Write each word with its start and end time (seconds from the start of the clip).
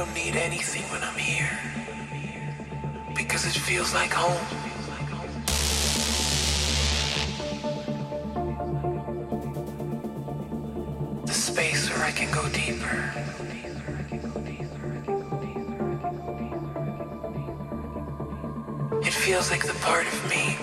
Don't 0.00 0.14
need 0.14 0.34
anything 0.34 0.82
when 0.84 1.02
I'm 1.02 1.18
here. 1.18 1.58
Because 3.14 3.44
it 3.44 3.52
feels 3.52 3.92
like 3.92 4.10
home. 4.10 4.46
The 11.26 11.34
space 11.34 11.90
where 11.90 12.02
I 12.06 12.12
can 12.12 12.32
go 12.32 12.48
deeper. 12.48 13.12
It 19.06 19.12
feels 19.12 19.50
like 19.50 19.66
the 19.66 19.74
part 19.82 20.06
of 20.06 20.30
me 20.30 20.56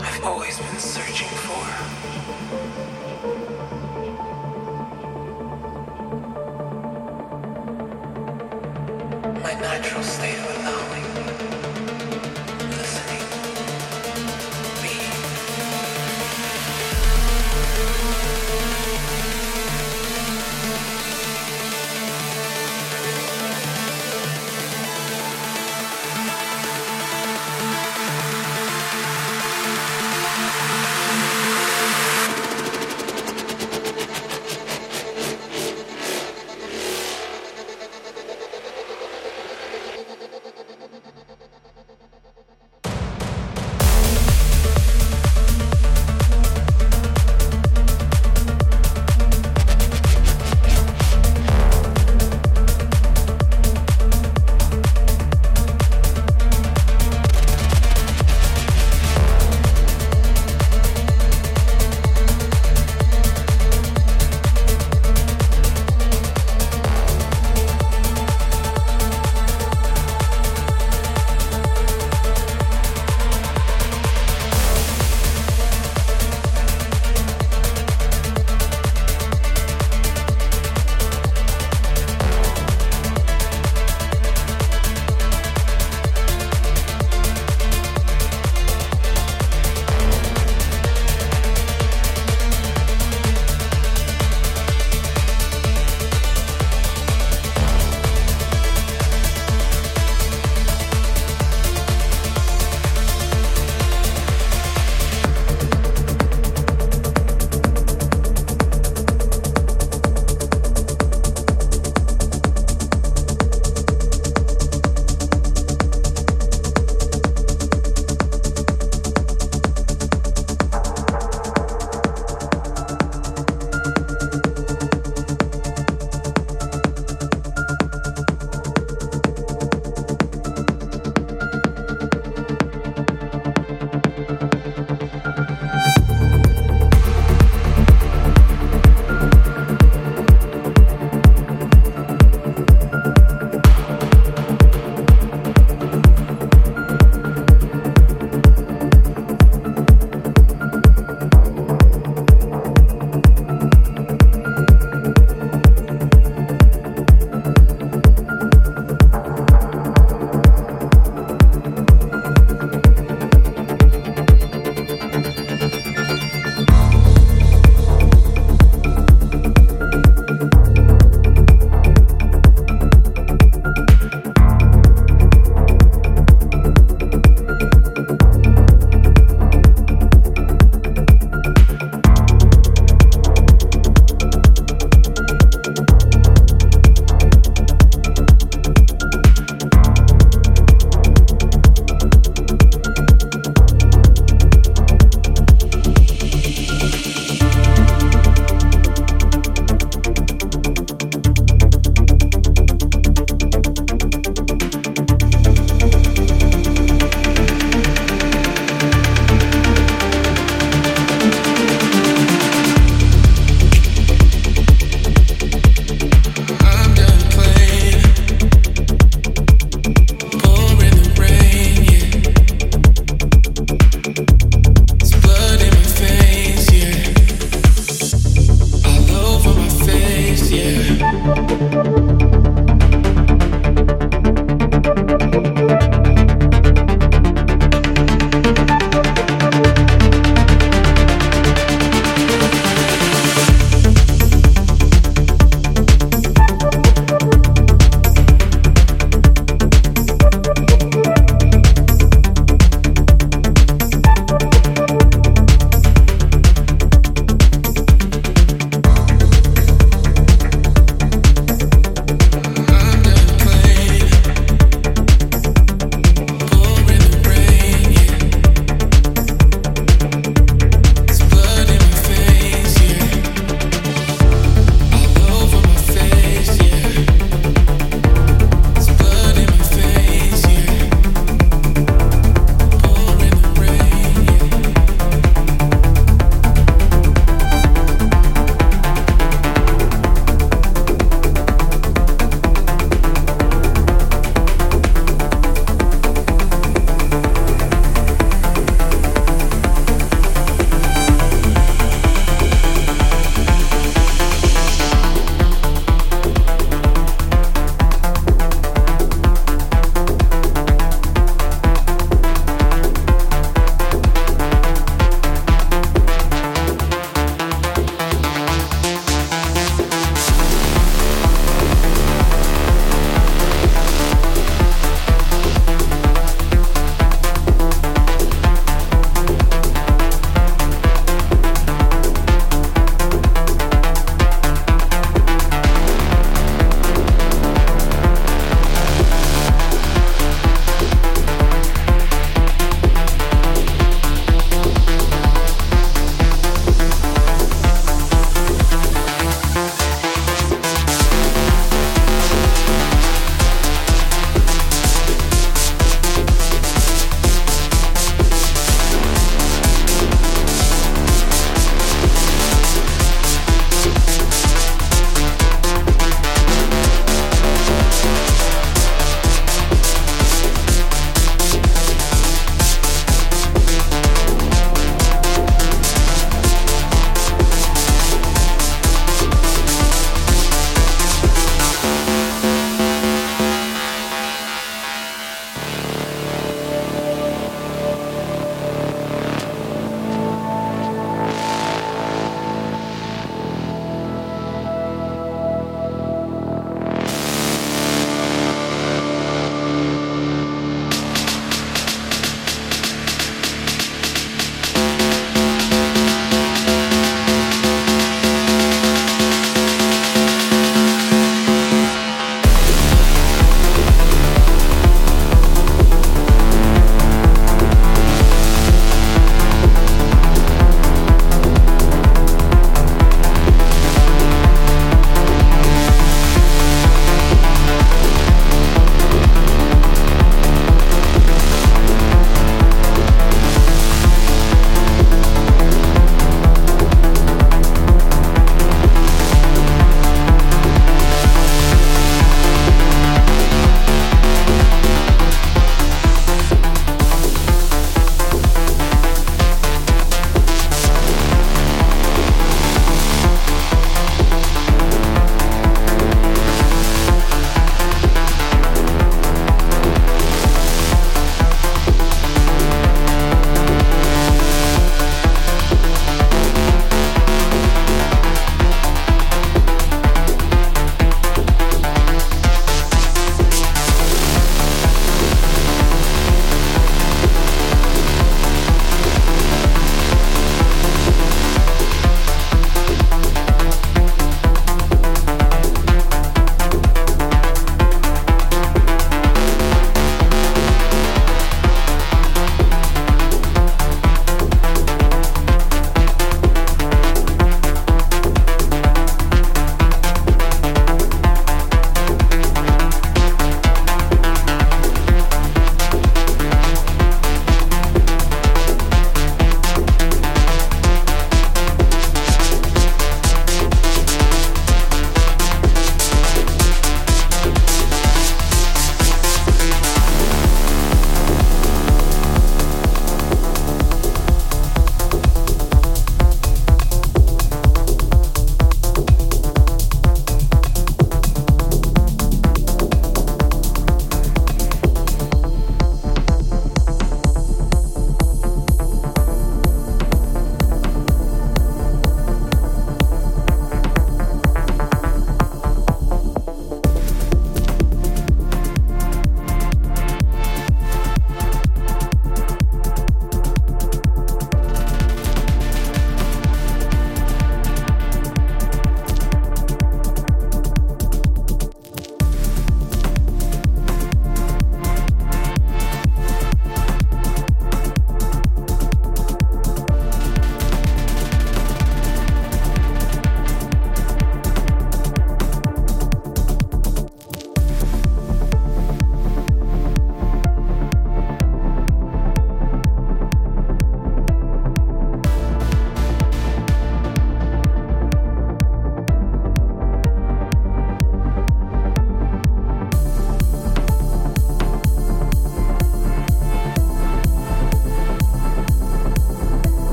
I've 0.00 0.24
always 0.24 0.56
been 0.56 0.78
searching 0.78 1.28
for. 1.28 1.99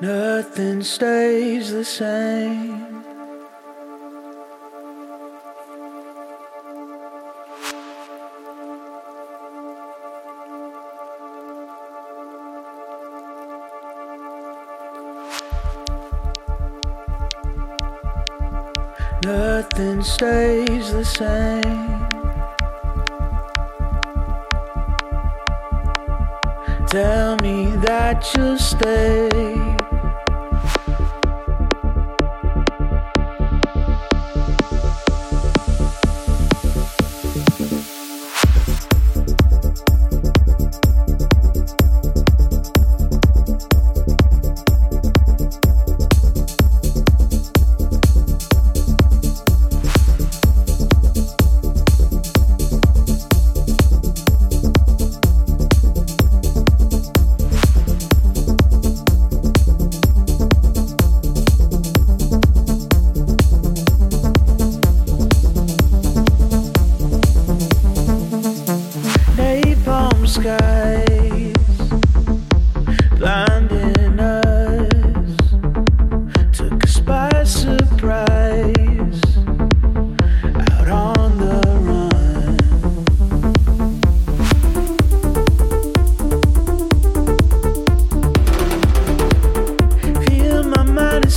Nothing 0.00 0.82
stays 0.82 1.72
the 1.72 1.84
same. 1.84 3.04
Nothing 19.22 20.02
stays 20.02 20.92
the 20.92 21.04
same. 21.04 21.60
Tell 26.86 27.36
me 27.42 27.66
that 27.84 28.26
you'll 28.34 28.56
stay. 28.56 29.59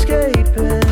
Nothing 0.10 0.83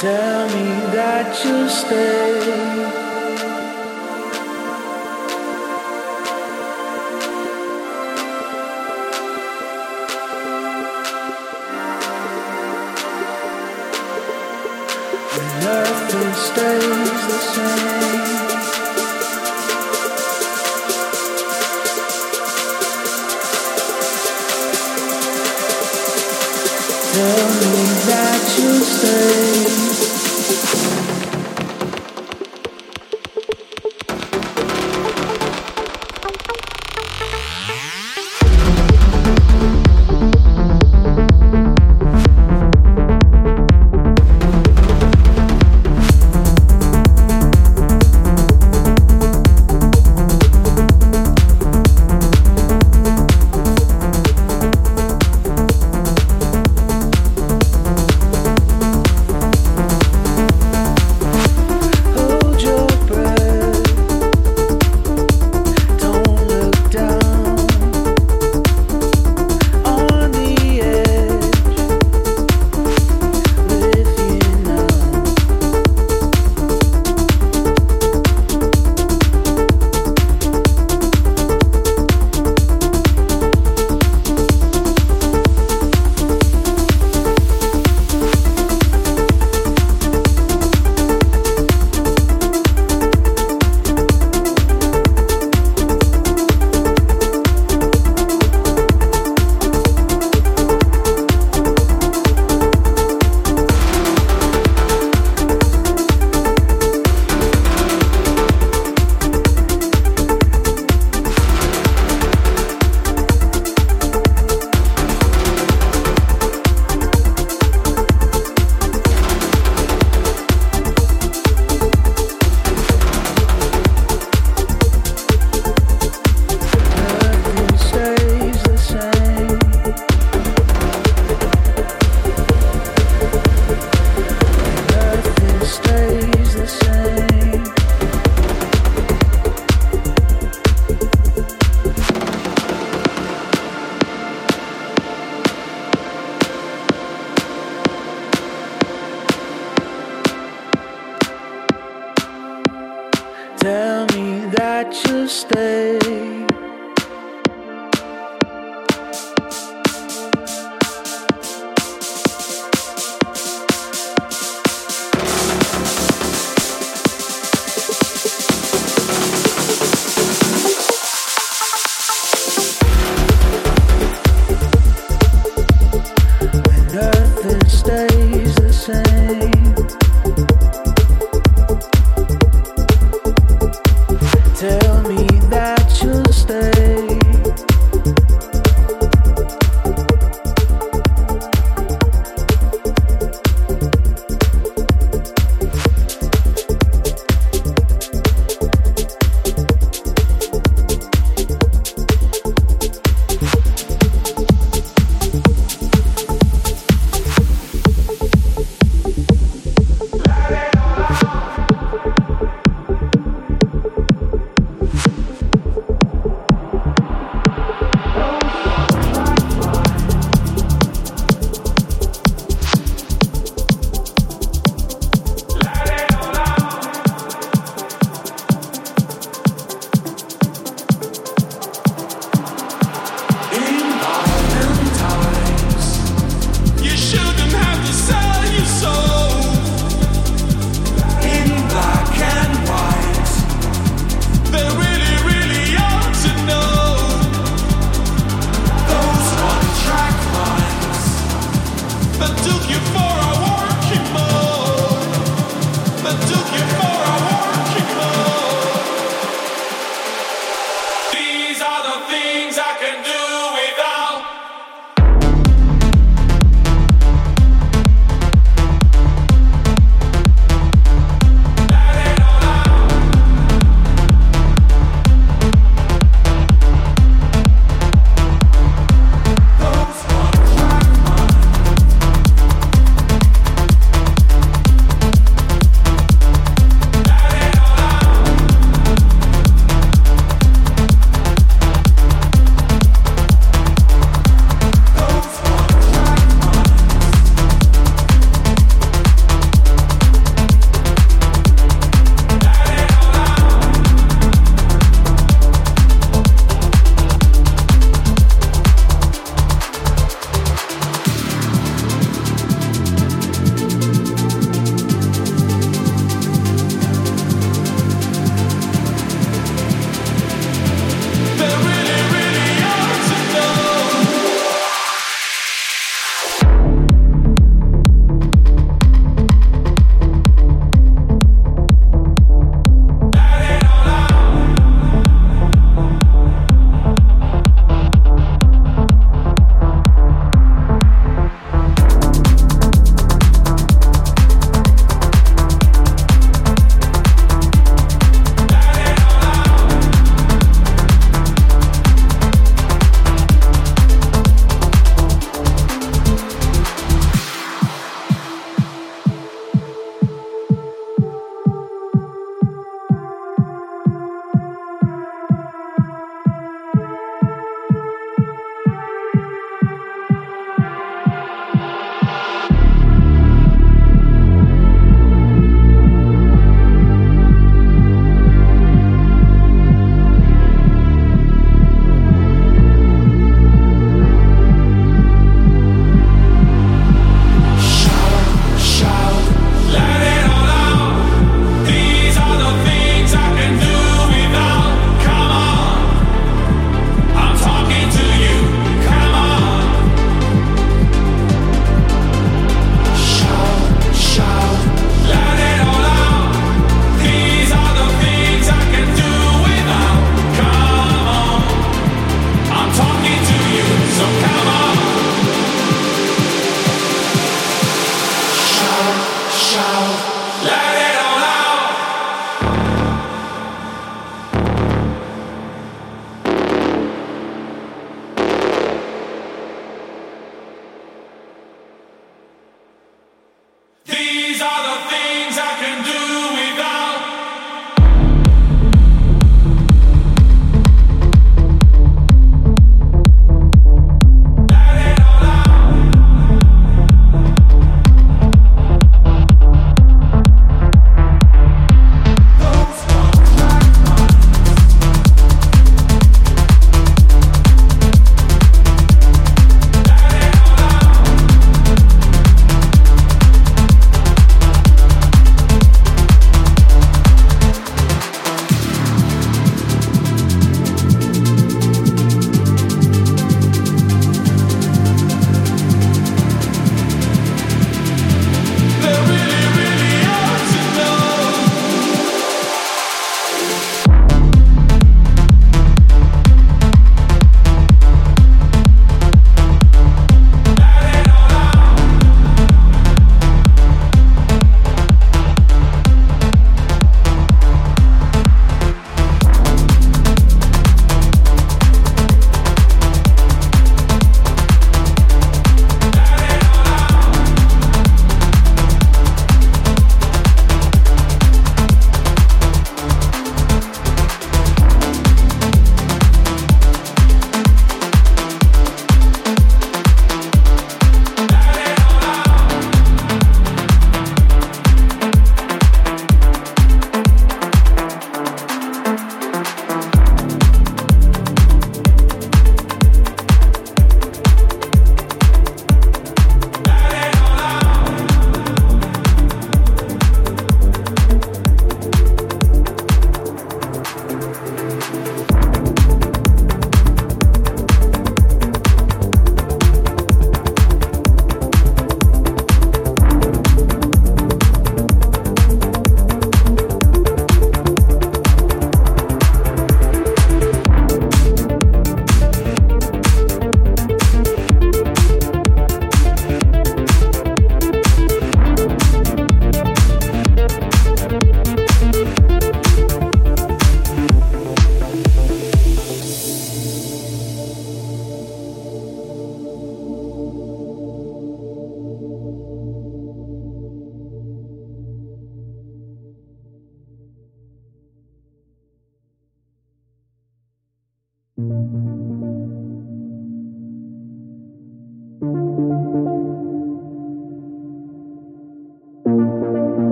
Tell 0.00 0.46
me 0.48 0.86
that 0.94 1.44
you'll 1.44 1.68
stay. 1.68 2.99